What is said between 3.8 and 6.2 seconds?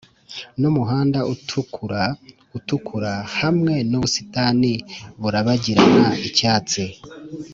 nubusitani burabagirana